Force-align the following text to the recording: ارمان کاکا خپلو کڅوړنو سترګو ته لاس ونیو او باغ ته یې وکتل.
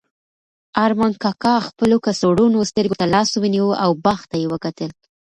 ارمان 0.85 1.11
کاکا 1.23 1.55
خپلو 1.67 1.95
کڅوړنو 2.05 2.61
سترګو 2.71 2.99
ته 3.01 3.05
لاس 3.13 3.29
ونیو 3.41 3.67
او 3.83 3.91
باغ 4.03 4.19
ته 4.29 4.35
یې 4.41 4.47
وکتل. 4.53 4.91